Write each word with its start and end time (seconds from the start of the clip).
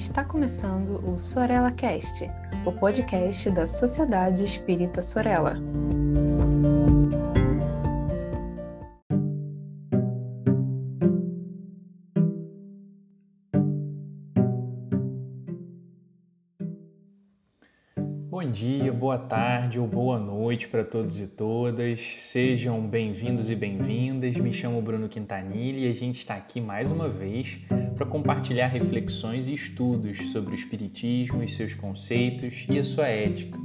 Está 0.00 0.24
começando 0.24 0.98
o 1.06 1.16
Sorella 1.18 1.70
Cast, 1.70 2.28
o 2.64 2.72
podcast 2.72 3.50
da 3.50 3.66
Sociedade 3.66 4.42
Espírita 4.42 5.02
Sorella. 5.02 5.58
Bom 18.30 18.48
dia, 18.48 18.92
boa 18.92 19.18
tarde 19.18 19.80
ou 19.80 19.88
boa 19.88 20.16
noite 20.16 20.68
para 20.68 20.84
todos 20.84 21.18
e 21.18 21.26
todas. 21.26 21.98
Sejam 22.18 22.80
bem-vindos 22.80 23.50
e 23.50 23.56
bem-vindas. 23.56 24.36
Me 24.36 24.52
chamo 24.52 24.80
Bruno 24.80 25.08
Quintanilha 25.08 25.80
e 25.80 25.90
a 25.90 25.92
gente 25.92 26.18
está 26.18 26.36
aqui 26.36 26.60
mais 26.60 26.92
uma 26.92 27.08
vez 27.08 27.58
para 27.96 28.06
compartilhar 28.06 28.68
reflexões 28.68 29.48
e 29.48 29.54
estudos 29.54 30.30
sobre 30.30 30.52
o 30.52 30.54
Espiritismo 30.54 31.42
e 31.42 31.48
seus 31.48 31.74
conceitos 31.74 32.66
e 32.68 32.78
a 32.78 32.84
sua 32.84 33.08
ética. 33.08 33.58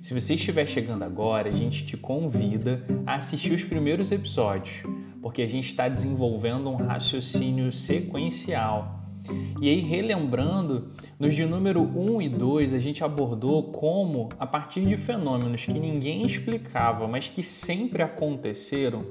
Se 0.00 0.14
você 0.14 0.34
estiver 0.34 0.66
chegando 0.66 1.02
agora, 1.02 1.48
a 1.48 1.52
gente 1.52 1.84
te 1.84 1.96
convida 1.96 2.84
a 3.04 3.16
assistir 3.16 3.54
os 3.54 3.64
primeiros 3.64 4.12
episódios, 4.12 4.84
porque 5.20 5.42
a 5.42 5.48
gente 5.48 5.66
está 5.66 5.88
desenvolvendo 5.88 6.70
um 6.70 6.76
raciocínio 6.76 7.72
sequencial 7.72 8.95
e 9.60 9.68
aí, 9.68 9.80
relembrando, 9.80 10.88
nos 11.18 11.34
de 11.34 11.44
número 11.44 11.82
1 11.82 12.22
e 12.22 12.28
2, 12.28 12.74
a 12.74 12.78
gente 12.78 13.02
abordou 13.02 13.64
como, 13.72 14.28
a 14.38 14.46
partir 14.46 14.86
de 14.86 14.96
fenômenos 14.96 15.64
que 15.64 15.78
ninguém 15.78 16.24
explicava, 16.24 17.06
mas 17.08 17.28
que 17.28 17.42
sempre 17.42 18.02
aconteceram, 18.02 19.04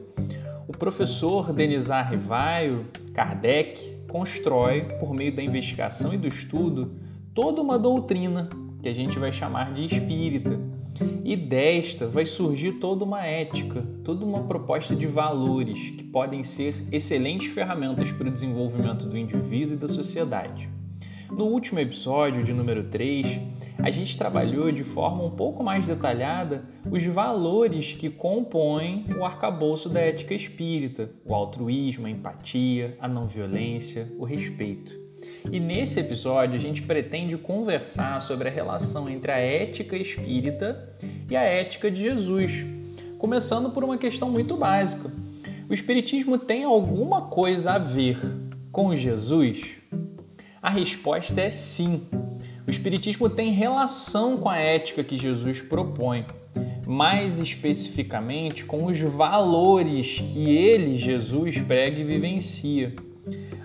o 0.68 0.72
professor 0.72 1.54
Denizar 1.54 2.10
Rivaio, 2.10 2.86
Kardec, 3.14 3.98
constrói, 4.10 4.82
por 5.00 5.14
meio 5.14 5.36
da 5.36 5.44
investigação 5.44 6.14
e 6.14 6.18
do 6.18 6.28
estudo, 6.28 6.96
toda 7.34 7.62
uma 7.62 7.78
doutrina 7.78 8.50
que 8.82 8.90
a 8.90 8.94
gente 8.94 9.18
vai 9.20 9.32
chamar 9.32 9.74
de 9.74 9.86
espírita 9.86 10.75
e 11.24 11.36
desta 11.36 12.08
vai 12.08 12.26
surgir 12.26 12.74
toda 12.74 13.04
uma 13.04 13.26
ética, 13.26 13.86
toda 14.04 14.26
uma 14.26 14.44
proposta 14.44 14.96
de 14.96 15.06
valores 15.06 15.78
que 15.92 16.04
podem 16.04 16.44
ser 16.44 16.76
excelentes 16.92 17.54
ferramentas 17.54 18.12
para 18.12 18.28
o 18.28 18.32
desenvolvimento 18.32 19.06
do 19.06 19.18
indivíduo 19.18 19.74
e 19.74 19.80
da 19.80 19.88
sociedade. 19.88 20.70
No 21.32 21.46
último 21.46 21.80
episódio, 21.80 22.44
de 22.44 22.54
número 22.54 22.84
3, 22.84 23.40
a 23.80 23.92
gente 23.92 24.18
trabalhou 24.18 24.72
de 24.72 24.84
forma 24.84 25.24
um 25.24 25.32
pouco 25.32 25.64
mais 25.64 25.88
detalhada 25.88 26.64
os 26.90 27.04
valores 27.06 27.94
que 27.94 28.10
compõem 28.10 29.06
o 29.18 29.26
arcabouço 29.26 29.90
da 29.90 30.00
ética 30.00 30.34
espírita: 30.34 31.10
o 31.26 31.34
altruísmo, 31.34 32.06
a 32.06 32.10
empatia, 32.10 32.96
a 33.02 33.08
não 33.08 33.28
violência, 33.28 34.12
o 34.18 34.24
respeito. 34.24 35.05
E 35.52 35.60
nesse 35.60 36.00
episódio 36.00 36.56
a 36.56 36.60
gente 36.60 36.82
pretende 36.82 37.38
conversar 37.38 38.22
sobre 38.22 38.48
a 38.48 38.52
relação 38.52 39.10
entre 39.10 39.32
a 39.32 39.38
ética 39.38 39.96
espírita 39.96 40.90
e 41.30 41.36
a 41.36 41.42
ética 41.42 41.90
de 41.90 42.02
Jesus, 42.02 42.66
começando 43.18 43.70
por 43.70 43.84
uma 43.84 43.98
questão 43.98 44.30
muito 44.30 44.58
básica. 44.58 45.12
O 45.70 45.74
espiritismo 45.74 46.38
tem 46.38 46.64
alguma 46.64 47.24
coisa 47.24 47.74
a 47.74 47.78
ver 47.78 48.18
com 48.72 48.96
Jesus? 48.96 49.78
A 50.62 50.70
resposta 50.70 51.40
é 51.40 51.50
sim. 51.50 52.04
O 52.68 52.70
espiritismo 52.70 53.30
tem 53.30 53.52
relação 53.52 54.38
com 54.38 54.50
a 54.50 54.58
ética 54.58 55.04
que 55.04 55.18
Jesus 55.18 55.62
propõe, 55.62 56.26
mais 56.88 57.40
especificamente 57.40 58.66
com 58.66 58.86
os 58.86 59.00
valores 59.00 60.20
que 60.20 60.56
ele, 60.56 60.98
Jesus, 60.98 61.60
prega 61.60 62.00
e 62.00 62.04
vivencia. 62.04 62.94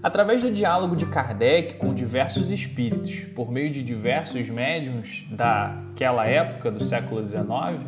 Através 0.03 0.41
do 0.41 0.51
diálogo 0.51 0.97
de 0.97 1.05
Kardec 1.05 1.75
com 1.75 1.93
diversos 1.93 2.51
espíritos, 2.51 3.27
por 3.35 3.51
meio 3.51 3.71
de 3.71 3.83
diversos 3.83 4.49
médiums 4.49 5.27
daquela 5.31 6.27
época 6.27 6.71
do 6.71 6.83
século 6.83 7.27
XIX, 7.27 7.87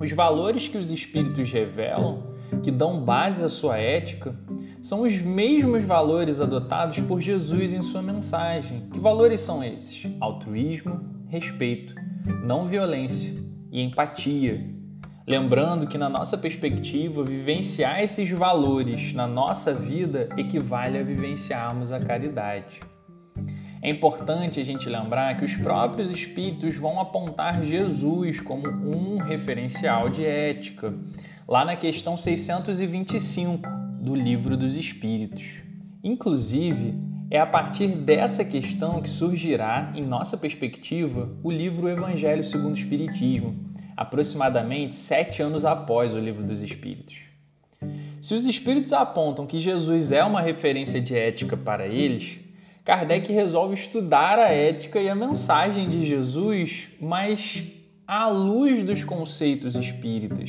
os 0.00 0.10
valores 0.12 0.68
que 0.68 0.78
os 0.78 0.90
espíritos 0.90 1.52
revelam, 1.52 2.34
que 2.62 2.70
dão 2.70 3.00
base 3.00 3.44
à 3.44 3.48
sua 3.48 3.76
ética, 3.76 4.34
são 4.80 5.02
os 5.02 5.20
mesmos 5.20 5.82
valores 5.82 6.40
adotados 6.40 6.98
por 7.00 7.20
Jesus 7.20 7.74
em 7.74 7.82
sua 7.82 8.00
mensagem. 8.00 8.88
Que 8.90 8.98
valores 8.98 9.42
são 9.42 9.62
esses? 9.62 10.10
Altruísmo, 10.20 11.00
respeito, 11.28 11.94
não 12.42 12.64
violência 12.64 13.34
e 13.70 13.82
empatia, 13.82 14.77
Lembrando 15.28 15.86
que, 15.86 15.98
na 15.98 16.08
nossa 16.08 16.38
perspectiva, 16.38 17.22
vivenciar 17.22 18.02
esses 18.02 18.30
valores 18.30 19.12
na 19.12 19.26
nossa 19.26 19.74
vida 19.74 20.26
equivale 20.38 20.96
a 20.96 21.02
vivenciarmos 21.02 21.92
a 21.92 22.00
caridade. 22.00 22.80
É 23.82 23.90
importante 23.90 24.58
a 24.58 24.64
gente 24.64 24.88
lembrar 24.88 25.36
que 25.36 25.44
os 25.44 25.54
próprios 25.54 26.10
espíritos 26.10 26.74
vão 26.76 26.98
apontar 26.98 27.62
Jesus 27.62 28.40
como 28.40 28.68
um 28.68 29.18
referencial 29.18 30.08
de 30.08 30.24
ética, 30.24 30.94
lá 31.46 31.62
na 31.62 31.76
questão 31.76 32.16
625 32.16 33.68
do 34.00 34.14
Livro 34.14 34.56
dos 34.56 34.76
Espíritos. 34.76 35.44
Inclusive, 36.02 36.94
é 37.30 37.38
a 37.38 37.46
partir 37.46 37.88
dessa 37.88 38.46
questão 38.46 39.02
que 39.02 39.10
surgirá, 39.10 39.92
em 39.94 40.06
nossa 40.06 40.38
perspectiva, 40.38 41.28
o 41.42 41.50
livro 41.50 41.86
Evangelho 41.86 42.42
segundo 42.42 42.72
o 42.72 42.78
Espiritismo, 42.78 43.68
aproximadamente 43.98 44.94
sete 44.94 45.42
anos 45.42 45.64
após 45.64 46.14
o 46.14 46.20
Livro 46.20 46.44
dos 46.44 46.62
Espíritos. 46.62 47.16
Se 48.20 48.32
os 48.32 48.46
Espíritos 48.46 48.92
apontam 48.92 49.44
que 49.44 49.58
Jesus 49.58 50.12
é 50.12 50.22
uma 50.22 50.40
referência 50.40 51.00
de 51.00 51.16
ética 51.16 51.56
para 51.56 51.84
eles, 51.84 52.38
Kardec 52.84 53.32
resolve 53.32 53.74
estudar 53.74 54.38
a 54.38 54.52
ética 54.52 55.00
e 55.00 55.08
a 55.08 55.16
mensagem 55.16 55.88
de 55.88 56.06
Jesus, 56.06 56.86
mas 57.00 57.64
à 58.06 58.28
luz 58.28 58.84
dos 58.84 59.02
conceitos 59.02 59.74
espíritas, 59.74 60.48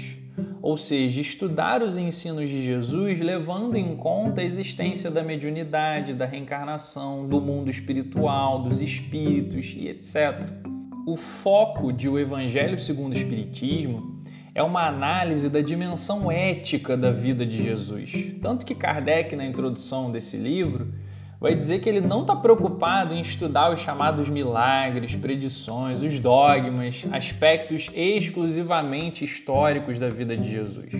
ou 0.61 0.77
seja, 0.77 1.19
estudar 1.19 1.81
os 1.81 1.97
ensinos 1.97 2.47
de 2.47 2.63
Jesus 2.63 3.19
levando 3.19 3.75
em 3.75 3.95
conta 3.95 4.41
a 4.41 4.43
existência 4.43 5.09
da 5.09 5.23
mediunidade, 5.23 6.13
da 6.13 6.27
reencarnação, 6.27 7.27
do 7.27 7.41
mundo 7.41 7.71
espiritual, 7.71 8.61
dos 8.61 8.79
espíritos 8.79 9.73
e 9.75 9.87
etc 9.87 10.68
o 11.11 11.17
foco 11.17 11.91
de 11.91 12.07
O 12.07 12.19
Evangelho 12.19 12.77
segundo 12.77 13.13
o 13.13 13.17
Espiritismo 13.17 14.19
é 14.53 14.61
uma 14.61 14.87
análise 14.87 15.49
da 15.49 15.61
dimensão 15.61 16.31
ética 16.31 16.95
da 16.95 17.11
vida 17.11 17.45
de 17.45 17.63
Jesus. 17.63 18.11
Tanto 18.41 18.65
que 18.65 18.75
Kardec, 18.75 19.35
na 19.35 19.45
introdução 19.45 20.11
desse 20.11 20.37
livro, 20.37 20.93
vai 21.39 21.55
dizer 21.55 21.79
que 21.79 21.89
ele 21.89 22.01
não 22.01 22.21
está 22.21 22.35
preocupado 22.35 23.13
em 23.13 23.21
estudar 23.21 23.73
os 23.73 23.79
chamados 23.79 24.29
milagres, 24.29 25.15
predições, 25.15 26.03
os 26.03 26.19
dogmas, 26.19 27.03
aspectos 27.11 27.89
exclusivamente 27.93 29.23
históricos 29.23 29.97
da 29.97 30.09
vida 30.09 30.35
de 30.35 30.51
Jesus. 30.51 30.91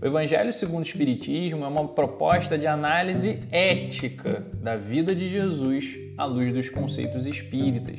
O 0.00 0.06
Evangelho 0.06 0.52
segundo 0.52 0.80
o 0.80 0.86
Espiritismo 0.86 1.64
é 1.64 1.68
uma 1.68 1.88
proposta 1.88 2.58
de 2.58 2.66
análise 2.66 3.40
ética 3.50 4.46
da 4.54 4.76
vida 4.76 5.14
de 5.14 5.28
Jesus 5.28 5.98
à 6.18 6.24
luz 6.24 6.52
dos 6.52 6.68
conceitos 6.68 7.26
espíritas. 7.26 7.98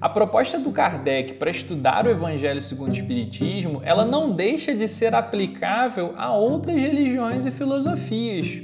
A 0.00 0.08
proposta 0.08 0.58
do 0.58 0.70
Kardec 0.70 1.34
para 1.34 1.50
estudar 1.50 2.06
o 2.06 2.10
Evangelho 2.10 2.60
segundo 2.62 2.90
o 2.90 2.94
Espiritismo, 2.94 3.80
ela 3.84 4.04
não 4.04 4.32
deixa 4.32 4.74
de 4.74 4.88
ser 4.88 5.14
aplicável 5.14 6.14
a 6.16 6.32
outras 6.32 6.76
religiões 6.76 7.46
e 7.46 7.50
filosofias. 7.50 8.62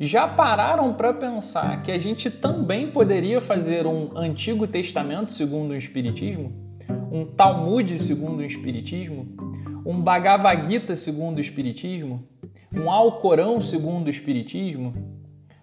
Já 0.00 0.26
pararam 0.26 0.92
para 0.94 1.12
pensar 1.12 1.82
que 1.82 1.92
a 1.92 1.98
gente 1.98 2.30
também 2.30 2.90
poderia 2.90 3.40
fazer 3.40 3.86
um 3.86 4.10
Antigo 4.16 4.66
Testamento 4.66 5.32
segundo 5.32 5.70
o 5.70 5.76
Espiritismo? 5.76 6.52
Um 7.10 7.24
Talmud 7.24 7.98
segundo 7.98 8.40
o 8.40 8.44
Espiritismo? 8.44 9.28
Um 9.86 10.00
Bhagavad 10.00 10.68
Gita 10.68 10.96
segundo 10.96 11.38
o 11.38 11.40
Espiritismo? 11.40 12.26
Um 12.76 12.90
Alcorão 12.90 13.60
segundo 13.60 14.08
o 14.08 14.10
Espiritismo? 14.10 14.92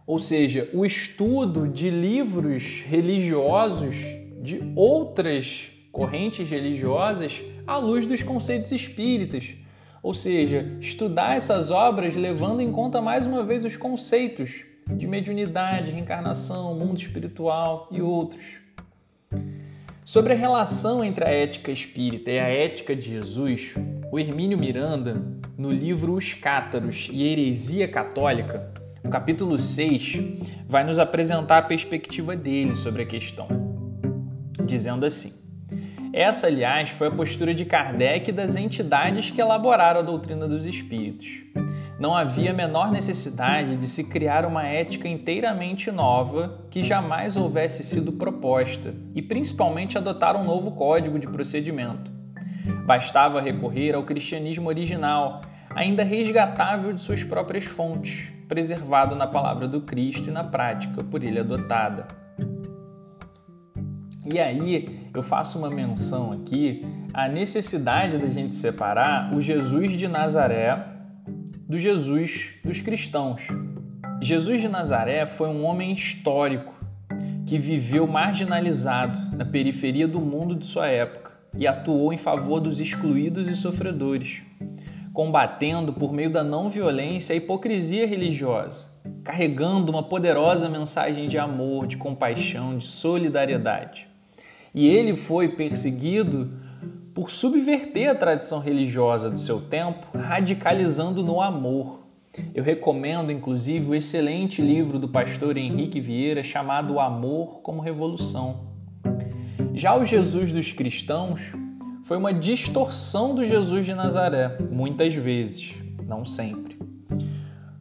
Ou 0.07 0.19
seja, 0.19 0.69
o 0.74 0.86
estudo 0.86 1.68
de 1.68 1.89
livros 1.89 2.81
religiosos 2.86 3.95
de 4.41 4.59
outras 4.75 5.69
correntes 5.91 6.49
religiosas 6.49 7.41
à 7.67 7.77
luz 7.77 8.05
dos 8.05 8.23
conceitos 8.23 8.71
espíritas, 8.71 9.55
ou 10.01 10.13
seja, 10.13 10.77
estudar 10.79 11.35
essas 11.35 11.69
obras 11.69 12.15
levando 12.15 12.59
em 12.59 12.71
conta 12.71 13.01
mais 13.01 13.27
uma 13.27 13.43
vez 13.43 13.63
os 13.63 13.77
conceitos 13.77 14.63
de 14.88 15.07
mediunidade, 15.07 15.91
reencarnação, 15.91 16.73
mundo 16.73 16.97
espiritual 16.97 17.88
e 17.91 18.01
outros. 18.01 18.43
Sobre 20.03 20.33
a 20.33 20.35
relação 20.35 21.03
entre 21.03 21.23
a 21.23 21.29
ética 21.29 21.71
espírita 21.71 22.31
e 22.31 22.39
a 22.39 22.49
ética 22.49 22.95
de 22.95 23.09
Jesus, 23.09 23.73
o 24.11 24.19
Hermínio 24.19 24.57
Miranda, 24.57 25.23
no 25.55 25.71
livro 25.71 26.13
Os 26.13 26.33
Cátaros 26.33 27.07
e 27.11 27.31
Heresia 27.31 27.87
Católica, 27.87 28.73
no 29.03 29.09
capítulo 29.11 29.59
6, 29.59 30.19
vai 30.67 30.83
nos 30.83 30.97
apresentar 30.97 31.59
a 31.59 31.61
perspectiva 31.61 32.35
dele 32.35 32.75
sobre 32.75 33.03
a 33.03 33.05
questão 33.05 33.60
dizendo 34.65 35.05
assim: 35.05 35.33
Essa, 36.13 36.47
aliás, 36.47 36.89
foi 36.89 37.07
a 37.07 37.11
postura 37.11 37.53
de 37.53 37.65
Kardec 37.65 38.29
e 38.29 38.33
das 38.33 38.55
entidades 38.55 39.31
que 39.31 39.41
elaboraram 39.41 39.99
a 39.99 40.03
doutrina 40.03 40.47
dos 40.47 40.65
espíritos. 40.65 41.27
não 41.99 42.15
havia 42.15 42.49
a 42.49 42.53
menor 42.53 42.91
necessidade 42.91 43.75
de 43.75 43.87
se 43.87 44.05
criar 44.05 44.43
uma 44.43 44.65
ética 44.65 45.07
inteiramente 45.07 45.91
nova 45.91 46.65
que 46.71 46.83
jamais 46.83 47.37
houvesse 47.37 47.83
sido 47.83 48.13
proposta 48.13 48.95
e 49.13 49.21
principalmente 49.21 49.99
adotar 49.99 50.35
um 50.35 50.43
novo 50.43 50.71
código 50.71 51.19
de 51.19 51.27
procedimento. 51.27 52.11
Bastava 52.85 53.39
recorrer 53.39 53.93
ao 53.93 54.03
cristianismo 54.03 54.67
original, 54.67 55.41
ainda 55.69 56.03
resgatável 56.03 56.91
de 56.91 57.01
suas 57.01 57.23
próprias 57.23 57.65
fontes, 57.65 58.29
preservado 58.47 59.15
na 59.15 59.27
palavra 59.27 59.67
do 59.67 59.81
Cristo 59.81 60.29
e 60.29 60.31
na 60.31 60.43
prática 60.43 61.03
por 61.03 61.23
ele 61.23 61.39
adotada. 61.39 62.20
E 64.23 64.39
aí 64.39 65.09
eu 65.15 65.23
faço 65.23 65.57
uma 65.57 65.69
menção 65.69 66.31
aqui 66.31 66.85
à 67.12 67.27
necessidade 67.27 68.19
da 68.19 68.27
gente 68.27 68.53
separar 68.53 69.33
o 69.33 69.41
Jesus 69.41 69.97
de 69.97 70.07
Nazaré 70.07 70.85
do 71.68 71.79
Jesus 71.79 72.53
dos 72.63 72.81
cristãos. 72.81 73.41
Jesus 74.21 74.62
de 74.62 74.68
Nazaré 74.68 75.25
foi 75.25 75.47
um 75.47 75.65
homem 75.65 75.91
histórico 75.94 76.71
que 77.47 77.57
viveu 77.57 78.06
marginalizado 78.06 79.35
na 79.35 79.44
periferia 79.44 80.07
do 80.07 80.21
mundo 80.21 80.56
de 80.56 80.68
sua 80.68 80.88
época 80.88 81.31
e 81.57 81.65
atuou 81.65 82.13
em 82.13 82.18
favor 82.18 82.59
dos 82.59 82.79
excluídos 82.79 83.47
e 83.47 83.56
sofredores, 83.56 84.44
combatendo 85.13 85.94
por 85.94 86.13
meio 86.13 86.29
da 86.29 86.44
não 86.44 86.69
violência 86.69 87.33
a 87.33 87.35
hipocrisia 87.35 88.06
religiosa, 88.06 88.88
carregando 89.23 89.91
uma 89.91 90.03
poderosa 90.03 90.69
mensagem 90.69 91.27
de 91.27 91.39
amor, 91.39 91.88
de 91.88 91.97
compaixão, 91.97 92.77
de 92.77 92.88
solidariedade. 92.88 94.10
E 94.73 94.88
ele 94.88 95.15
foi 95.15 95.50
perseguido 95.50 96.51
por 97.13 97.29
subverter 97.29 98.09
a 98.09 98.15
tradição 98.15 98.59
religiosa 98.59 99.29
do 99.29 99.39
seu 99.39 99.62
tempo, 99.62 100.07
radicalizando 100.18 101.21
no 101.21 101.41
amor. 101.41 102.00
Eu 102.56 102.63
recomendo, 102.63 103.31
inclusive, 103.31 103.89
o 103.89 103.95
excelente 103.95 104.62
livro 104.62 104.97
do 104.97 105.09
pastor 105.09 105.57
Henrique 105.57 106.00
Vieira 106.00 106.41
chamado 106.41 107.00
Amor 107.00 107.59
como 107.62 107.81
Revolução. 107.81 108.71
Já 109.73 109.97
o 109.97 110.06
Jesus 110.06 110.53
dos 110.53 110.71
cristãos 110.71 111.41
foi 112.03 112.15
uma 112.15 112.33
distorção 112.33 113.35
do 113.35 113.45
Jesus 113.45 113.85
de 113.85 113.94
Nazaré, 113.94 114.57
muitas 114.71 115.13
vezes, 115.13 115.75
não 116.07 116.23
sempre. 116.23 116.79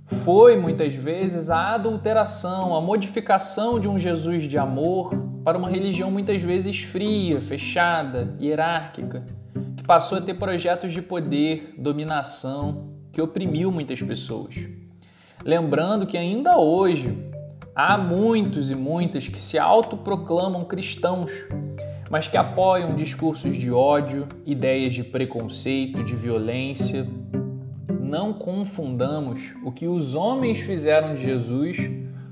Foi 0.04 0.56
muitas 0.56 0.92
vezes 0.92 1.50
a 1.50 1.75
adulteração, 1.75 2.75
a 2.75 2.81
modificação 2.81 3.78
de 3.78 3.87
um 3.87 3.96
Jesus 3.98 4.42
de 4.48 4.58
amor 4.58 5.29
para 5.50 5.58
uma 5.58 5.69
religião 5.69 6.12
muitas 6.12 6.41
vezes 6.41 6.81
fria, 6.82 7.41
fechada, 7.41 8.37
hierárquica, 8.41 9.25
que 9.76 9.82
passou 9.82 10.19
a 10.19 10.20
ter 10.20 10.35
projetos 10.35 10.93
de 10.93 11.02
poder, 11.02 11.75
dominação, 11.76 12.91
que 13.11 13.20
oprimiu 13.20 13.73
muitas 13.73 14.00
pessoas. 14.00 14.55
Lembrando 15.44 16.06
que 16.06 16.17
ainda 16.17 16.56
hoje 16.56 17.19
há 17.75 17.99
muitos 17.99 18.70
e 18.70 18.76
muitas 18.76 19.26
que 19.26 19.41
se 19.41 19.58
autoproclamam 19.58 20.64
cristãos, 20.64 21.32
mas 22.08 22.29
que 22.29 22.37
apoiam 22.37 22.94
discursos 22.94 23.56
de 23.56 23.73
ódio, 23.73 24.29
ideias 24.47 24.94
de 24.94 25.02
preconceito, 25.02 26.05
de 26.05 26.14
violência. 26.14 27.08
Não 28.00 28.32
confundamos 28.32 29.52
o 29.64 29.73
que 29.73 29.88
os 29.88 30.14
homens 30.14 30.61
fizeram 30.61 31.17
de 31.17 31.23
Jesus 31.23 31.76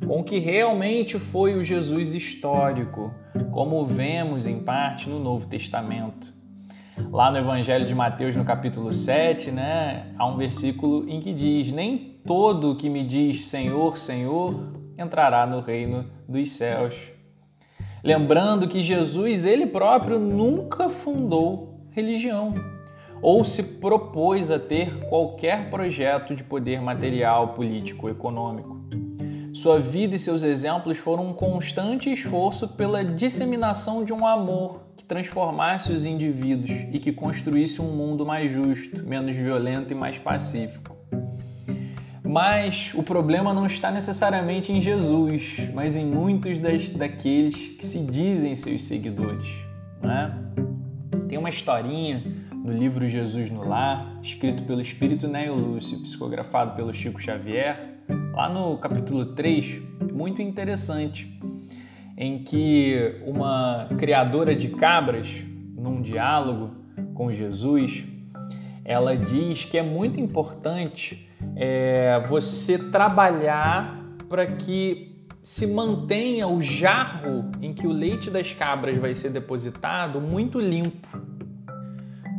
com 0.08 0.20
o 0.20 0.24
que 0.24 0.38
realmente 0.38 1.18
foi 1.18 1.54
o 1.54 1.62
Jesus 1.62 2.14
histórico, 2.14 3.12
como 3.52 3.84
vemos 3.84 4.46
em 4.46 4.58
parte 4.58 5.06
no 5.06 5.20
Novo 5.20 5.46
Testamento. 5.46 6.32
Lá 7.12 7.30
no 7.30 7.36
Evangelho 7.36 7.86
de 7.86 7.94
Mateus, 7.94 8.34
no 8.34 8.42
capítulo 8.42 8.90
7, 8.90 9.50
né, 9.50 10.14
há 10.18 10.26
um 10.26 10.38
versículo 10.38 11.06
em 11.06 11.20
que 11.20 11.34
diz: 11.34 11.70
Nem 11.70 12.18
todo 12.24 12.70
o 12.70 12.76
que 12.76 12.88
me 12.88 13.04
diz 13.04 13.48
Senhor, 13.48 13.98
Senhor 13.98 14.72
entrará 14.96 15.46
no 15.46 15.60
reino 15.60 16.06
dos 16.26 16.52
céus. 16.52 16.94
Lembrando 18.02 18.66
que 18.66 18.80
Jesus, 18.80 19.44
ele 19.44 19.66
próprio, 19.66 20.18
nunca 20.18 20.88
fundou 20.88 21.86
religião 21.90 22.54
ou 23.20 23.44
se 23.44 23.62
propôs 23.78 24.50
a 24.50 24.58
ter 24.58 25.06
qualquer 25.10 25.68
projeto 25.68 26.34
de 26.34 26.42
poder 26.42 26.80
material, 26.80 27.48
político, 27.48 28.08
econômico. 28.08 28.77
Sua 29.58 29.80
vida 29.80 30.14
e 30.14 30.20
seus 30.20 30.44
exemplos 30.44 30.98
foram 30.98 31.30
um 31.30 31.32
constante 31.32 32.08
esforço 32.12 32.68
pela 32.68 33.04
disseminação 33.04 34.04
de 34.04 34.12
um 34.12 34.24
amor 34.24 34.82
que 34.96 35.02
transformasse 35.02 35.92
os 35.92 36.04
indivíduos 36.04 36.70
e 36.92 36.98
que 37.00 37.10
construísse 37.10 37.82
um 37.82 37.90
mundo 37.90 38.24
mais 38.24 38.52
justo, 38.52 39.02
menos 39.02 39.34
violento 39.34 39.90
e 39.90 39.96
mais 39.96 40.16
pacífico. 40.16 40.96
Mas 42.22 42.92
o 42.94 43.02
problema 43.02 43.52
não 43.52 43.66
está 43.66 43.90
necessariamente 43.90 44.70
em 44.70 44.80
Jesus, 44.80 45.56
mas 45.74 45.96
em 45.96 46.06
muitos 46.06 46.60
das, 46.60 46.88
daqueles 46.90 47.56
que 47.56 47.84
se 47.84 48.06
dizem 48.06 48.54
seus 48.54 48.84
seguidores. 48.84 49.48
Né? 50.00 50.38
Tem 51.28 51.36
uma 51.36 51.50
historinha 51.50 52.22
no 52.54 52.72
livro 52.72 53.08
Jesus 53.08 53.50
no 53.50 53.66
Lar, 53.66 54.20
escrito 54.22 54.62
pelo 54.62 54.80
Espírito 54.80 55.26
Neo 55.26 55.56
Lúcio, 55.56 55.98
psicografado 55.98 56.76
pelo 56.76 56.94
Chico 56.94 57.20
Xavier, 57.20 57.97
lá 58.38 58.48
no 58.48 58.78
capítulo 58.78 59.34
3, 59.34 59.82
muito 60.12 60.40
interessante, 60.40 61.40
em 62.16 62.38
que 62.44 63.20
uma 63.26 63.88
criadora 63.98 64.54
de 64.54 64.68
cabras, 64.68 65.26
num 65.76 66.00
diálogo 66.00 66.70
com 67.14 67.32
Jesus, 67.32 68.04
ela 68.84 69.16
diz 69.16 69.64
que 69.64 69.76
é 69.76 69.82
muito 69.82 70.20
importante 70.20 71.28
é, 71.56 72.22
você 72.28 72.78
trabalhar 72.78 74.06
para 74.28 74.46
que 74.46 75.26
se 75.42 75.66
mantenha 75.66 76.46
o 76.46 76.62
jarro 76.62 77.50
em 77.60 77.74
que 77.74 77.88
o 77.88 77.92
leite 77.92 78.30
das 78.30 78.54
cabras 78.54 78.96
vai 78.98 79.16
ser 79.16 79.30
depositado 79.30 80.20
muito 80.20 80.60
limpo. 80.60 81.08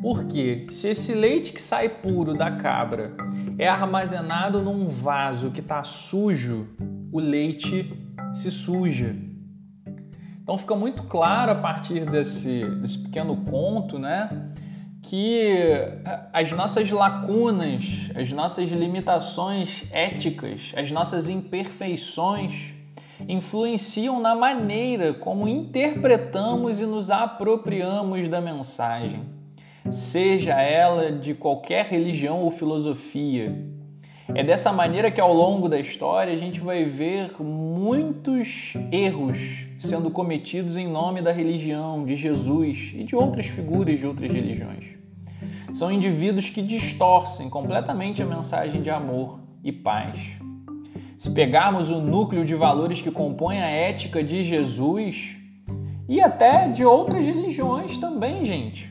Porque 0.02 0.66
se 0.72 0.88
esse 0.88 1.14
leite 1.14 1.52
que 1.52 1.62
sai 1.62 1.90
puro 1.90 2.34
da 2.34 2.50
cabra 2.52 3.12
é 3.60 3.68
armazenado 3.68 4.62
num 4.62 4.88
vaso 4.88 5.52
que 5.52 5.60
está 5.60 5.84
sujo, 5.84 6.70
o 7.12 7.20
leite 7.20 7.94
se 8.32 8.50
suja. 8.50 9.14
Então 10.42 10.58
fica 10.58 10.74
muito 10.76 11.04
claro 11.04 11.52
a 11.52 11.56
partir 11.56 12.10
desse, 12.10 12.64
desse 12.82 13.00
pequeno 13.00 13.36
conto, 13.44 14.00
né? 14.00 14.54
Que 15.04 15.52
as 16.32 16.50
nossas 16.54 16.90
lacunas, 16.90 18.10
as 18.16 18.32
nossas 18.32 18.70
limitações 18.70 19.86
éticas, 19.92 20.72
as 20.78 20.90
nossas 20.90 21.28
imperfeições 21.28 22.74
influenciam 23.28 24.22
na 24.22 24.34
maneira 24.36 25.14
como 25.14 25.50
interpretamos 25.50 26.80
e 26.80 26.86
nos 26.86 27.12
apropriamos 27.12 28.30
da 28.30 28.40
mensagem 28.40 29.39
seja 29.90 30.62
ela 30.62 31.12
de 31.12 31.34
qualquer 31.34 31.86
religião 31.86 32.42
ou 32.42 32.52
filosofia. 32.52 33.56
É 34.36 34.44
dessa 34.44 34.72
maneira 34.72 35.10
que 35.10 35.20
ao 35.20 35.34
longo 35.34 35.68
da 35.68 35.80
história 35.80 36.32
a 36.32 36.38
gente 36.38 36.60
vai 36.60 36.86
ver 36.86 37.32
muitos 37.42 38.74
erros 38.92 39.40
sendo 39.80 40.12
cometidos 40.12 40.78
em 40.78 40.88
nome 40.88 41.22
da 41.22 41.32
religião, 41.32 42.06
de 42.06 42.16
Jesus 42.16 42.92
e 42.94 43.04
de 43.04 43.16
outras 43.16 43.48
figuras 43.48 44.00
de 44.00 44.06
outras 44.06 44.32
religiões. 44.32 44.86
São 45.74 45.92
indivíduos 45.92 46.50
que 46.50 46.62
distorcem 46.62 47.50
completamente 47.50 48.22
a 48.22 48.26
mensagem 48.26 48.82
de 48.82 48.90
amor 48.90 49.40
e 49.64 49.72
paz. 49.72 50.20
Se 51.18 51.32
pegarmos 51.34 51.90
o 51.90 52.00
núcleo 52.00 52.46
de 52.46 52.56
valores 52.56 53.02
que 53.02 53.12
compõem 53.12 53.62
a 53.62 53.68
ética 53.68 54.24
de 54.24 54.44
Jesus 54.44 55.36
e 56.08 56.22
até 56.22 56.68
de 56.68 56.86
outras 56.86 57.24
religiões 57.24 57.98
também, 57.98 58.46
gente, 58.46 58.90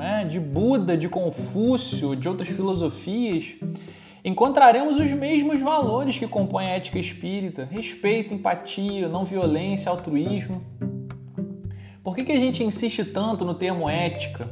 né, 0.00 0.24
de 0.24 0.40
Buda, 0.40 0.96
de 0.96 1.10
Confúcio, 1.10 2.16
de 2.16 2.26
outras 2.26 2.48
filosofias, 2.48 3.54
encontraremos 4.24 4.96
os 4.98 5.10
mesmos 5.10 5.60
valores 5.60 6.16
que 6.16 6.26
compõem 6.26 6.68
a 6.68 6.70
ética 6.70 6.98
espírita: 6.98 7.68
respeito, 7.70 8.32
empatia, 8.32 9.08
não 9.08 9.24
violência, 9.24 9.90
altruísmo. 9.90 10.64
Por 12.02 12.16
que, 12.16 12.24
que 12.24 12.32
a 12.32 12.38
gente 12.38 12.64
insiste 12.64 13.04
tanto 13.04 13.44
no 13.44 13.52
termo 13.52 13.90
ética? 13.90 14.48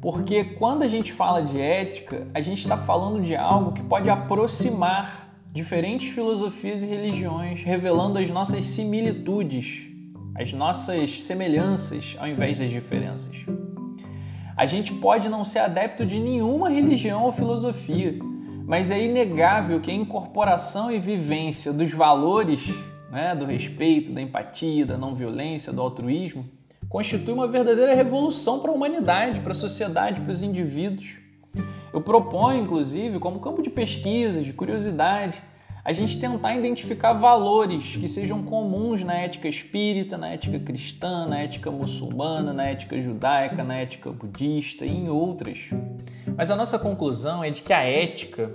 Porque 0.00 0.42
quando 0.44 0.82
a 0.82 0.88
gente 0.88 1.12
fala 1.12 1.40
de 1.40 1.58
ética, 1.60 2.26
a 2.34 2.40
gente 2.40 2.58
está 2.58 2.76
falando 2.76 3.22
de 3.22 3.36
algo 3.36 3.72
que 3.72 3.82
pode 3.84 4.10
aproximar 4.10 5.32
diferentes 5.52 6.12
filosofias 6.12 6.82
e 6.82 6.86
religiões, 6.86 7.62
revelando 7.62 8.18
as 8.18 8.28
nossas 8.28 8.66
similitudes, 8.66 9.82
as 10.34 10.52
nossas 10.52 11.22
semelhanças 11.22 12.16
ao 12.18 12.26
invés 12.26 12.58
das 12.58 12.68
diferenças. 12.68 13.63
A 14.56 14.66
gente 14.66 14.92
pode 14.92 15.28
não 15.28 15.44
ser 15.44 15.60
adepto 15.60 16.06
de 16.06 16.18
nenhuma 16.18 16.70
religião 16.70 17.24
ou 17.24 17.32
filosofia, 17.32 18.16
mas 18.66 18.90
é 18.90 19.02
inegável 19.02 19.80
que 19.80 19.90
a 19.90 19.94
incorporação 19.94 20.92
e 20.92 20.98
vivência 20.98 21.72
dos 21.72 21.90
valores 21.90 22.60
né, 23.10 23.34
do 23.34 23.44
respeito, 23.44 24.12
da 24.12 24.22
empatia, 24.22 24.86
da 24.86 24.96
não 24.96 25.14
violência, 25.14 25.72
do 25.72 25.80
altruísmo 25.80 26.44
constitui 26.88 27.34
uma 27.34 27.48
verdadeira 27.48 27.92
revolução 27.92 28.60
para 28.60 28.70
a 28.70 28.74
humanidade, 28.74 29.40
para 29.40 29.50
a 29.50 29.56
sociedade, 29.56 30.20
para 30.20 30.32
os 30.32 30.42
indivíduos. 30.42 31.16
Eu 31.92 32.00
proponho, 32.00 32.62
inclusive, 32.62 33.18
como 33.18 33.40
campo 33.40 33.62
de 33.62 33.70
pesquisa, 33.70 34.40
de 34.40 34.52
curiosidade, 34.52 35.42
a 35.84 35.92
gente 35.92 36.18
tentar 36.18 36.56
identificar 36.56 37.12
valores 37.12 37.94
que 37.96 38.08
sejam 38.08 38.42
comuns 38.42 39.04
na 39.04 39.14
ética 39.14 39.46
espírita, 39.46 40.16
na 40.16 40.30
ética 40.30 40.58
cristã, 40.58 41.26
na 41.26 41.40
ética 41.40 41.70
muçulmana, 41.70 42.54
na 42.54 42.64
ética 42.64 42.98
judaica, 42.98 43.62
na 43.62 43.76
ética 43.76 44.10
budista 44.10 44.86
e 44.86 44.90
em 44.90 45.10
outras. 45.10 45.58
Mas 46.34 46.50
a 46.50 46.56
nossa 46.56 46.78
conclusão 46.78 47.44
é 47.44 47.50
de 47.50 47.62
que 47.62 47.72
a 47.72 47.82
ética, 47.82 48.50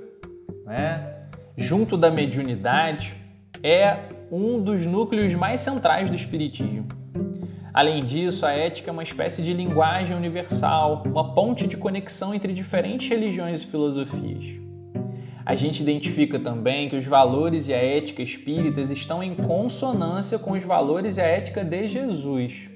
né, 0.65 1.27
junto 1.55 1.95
da 1.95 2.09
mediunidade, 2.09 3.13
é 3.61 4.09
um 4.31 4.59
dos 4.59 4.87
núcleos 4.87 5.35
mais 5.35 5.61
centrais 5.61 6.09
do 6.09 6.15
espiritismo. 6.15 6.87
Além 7.71 8.03
disso, 8.03 8.43
a 8.43 8.51
ética 8.51 8.89
é 8.89 8.91
uma 8.91 9.03
espécie 9.03 9.43
de 9.43 9.53
linguagem 9.53 10.17
universal, 10.17 11.03
uma 11.05 11.35
ponte 11.35 11.67
de 11.67 11.77
conexão 11.77 12.33
entre 12.33 12.53
diferentes 12.53 13.07
religiões 13.07 13.61
e 13.61 13.67
filosofias. 13.67 14.68
A 15.49 15.55
gente 15.55 15.81
identifica 15.81 16.37
também 16.37 16.87
que 16.87 16.95
os 16.95 17.07
valores 17.07 17.67
e 17.67 17.73
a 17.73 17.77
ética 17.77 18.21
espíritas 18.21 18.91
estão 18.91 19.23
em 19.23 19.33
consonância 19.33 20.37
com 20.37 20.51
os 20.51 20.63
valores 20.63 21.17
e 21.17 21.21
a 21.21 21.25
ética 21.25 21.63
de 21.63 21.87
Jesus. 21.87 22.69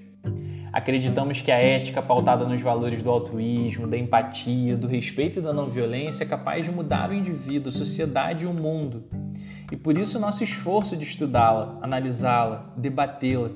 Acreditamos 0.72 1.40
que 1.40 1.52
a 1.52 1.60
ética 1.60 2.02
pautada 2.02 2.46
nos 2.46 2.60
valores 2.62 3.04
do 3.04 3.12
altruísmo, 3.12 3.86
da 3.86 3.96
empatia, 3.96 4.76
do 4.76 4.88
respeito 4.88 5.38
e 5.38 5.42
da 5.44 5.54
não 5.54 5.70
violência 5.70 6.24
é 6.24 6.28
capaz 6.28 6.66
de 6.66 6.72
mudar 6.72 7.12
o 7.12 7.14
indivíduo, 7.14 7.70
a 7.70 7.72
sociedade 7.72 8.44
e 8.44 8.48
o 8.48 8.54
mundo. 8.56 9.04
E 9.72 9.78
por 9.78 9.96
isso 9.96 10.20
nosso 10.20 10.44
esforço 10.44 10.98
de 10.98 11.04
estudá-la, 11.04 11.78
analisá-la, 11.80 12.74
debatê-la, 12.76 13.52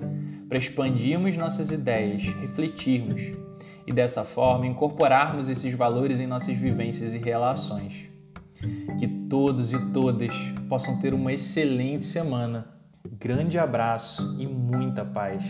para 0.48 0.60
expandirmos 0.60 1.36
nossas 1.36 1.72
ideias, 1.72 2.22
refletirmos 2.40 3.32
e 3.88 3.92
dessa 3.92 4.24
forma 4.24 4.68
incorporarmos 4.68 5.50
esses 5.50 5.74
valores 5.74 6.20
em 6.20 6.28
nossas 6.28 6.56
vivências 6.56 7.16
e 7.16 7.18
relações. 7.18 8.16
Que 9.00 9.08
todos 9.30 9.74
e 9.74 9.92
todas 9.92 10.34
possam 10.68 11.00
ter 11.00 11.14
uma 11.14 11.34
excelente 11.34 12.06
semana. 12.06 12.68
Grande 13.20 13.58
abraço 13.58 14.36
e 14.40 14.46
muita 14.46 15.06
paz. 15.06 15.44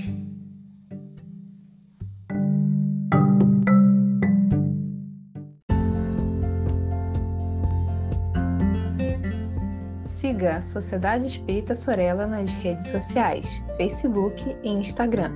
Siga 10.06 10.58
a 10.58 10.62
Sociedade 10.62 11.26
Espírita 11.26 11.74
Sorella 11.74 12.28
nas 12.28 12.54
redes 12.56 12.90
sociais, 12.90 13.64
Facebook 13.78 14.56
e 14.64 14.70
Instagram. 14.70 15.32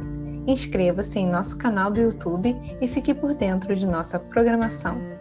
Inscreva-se 0.45 1.19
em 1.19 1.27
nosso 1.27 1.57
canal 1.57 1.91
do 1.91 2.01
YouTube 2.01 2.55
e 2.81 2.87
fique 2.87 3.13
por 3.13 3.33
dentro 3.33 3.75
de 3.75 3.85
nossa 3.85 4.19
programação. 4.19 5.20